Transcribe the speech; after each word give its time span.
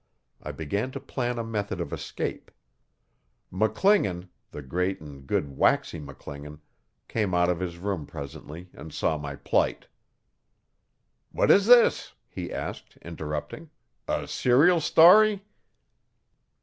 I 0.41 0.51
began 0.51 0.89
to 0.93 0.99
plan 0.99 1.37
a 1.37 1.43
method 1.43 1.79
of 1.79 1.93
escape. 1.93 2.49
McClingan 3.53 4.29
the 4.49 4.63
great 4.63 4.99
and 4.99 5.27
good 5.27 5.55
Waxy 5.55 5.99
McClingan 5.99 6.57
came 7.07 7.35
out 7.35 7.49
of 7.49 7.59
his 7.59 7.77
room 7.77 8.07
presently 8.07 8.71
and 8.73 8.91
saw 8.91 9.19
my 9.19 9.35
plight. 9.35 9.85
'What 11.31 11.51
is 11.51 11.67
this?' 11.67 12.15
he 12.27 12.51
asked, 12.51 12.97
interrupting, 13.03 13.69
'a 14.07 14.27
serial 14.27 14.79
stawry? 14.81 15.43